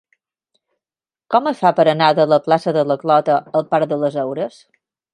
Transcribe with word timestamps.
Com 1.35 1.51
es 1.51 1.59
fa 1.65 1.73
per 1.81 1.87
anar 1.93 2.09
de 2.21 2.27
la 2.33 2.41
plaça 2.49 2.75
de 2.81 2.87
la 2.95 3.01
Clota 3.05 3.39
al 3.63 3.71
parc 3.75 3.93
de 3.95 4.05
les 4.07 4.23
Heures? 4.27 4.63